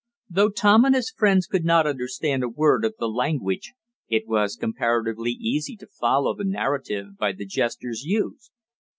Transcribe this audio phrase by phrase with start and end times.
[0.31, 3.73] Though Tom and his friends could not understand a word of the language,
[4.07, 8.49] it was comparatively easy to follow the narrative by the gestures used.